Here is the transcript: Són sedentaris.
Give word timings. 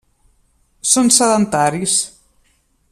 Són 0.93 1.11
sedentaris. 1.19 1.95